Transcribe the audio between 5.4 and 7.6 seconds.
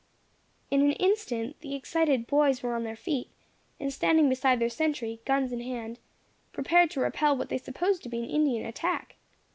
in hand, prepared to repel what they